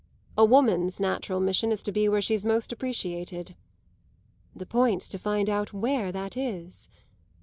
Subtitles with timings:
[0.35, 3.55] "A woman's natural mission is to be where she's most appreciated."
[4.55, 6.89] "The point's to find out where that is."